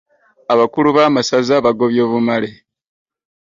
Abakulu 0.53 0.89
b'amasaza 0.97 1.55
bagobye 1.65 2.03
bumale. 2.11 2.49